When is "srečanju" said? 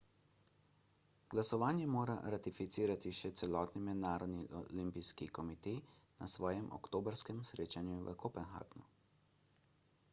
7.51-7.99